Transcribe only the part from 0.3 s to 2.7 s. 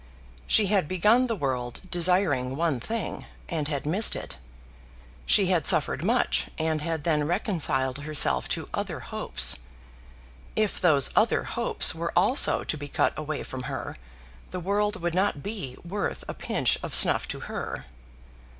She had begun the world desiring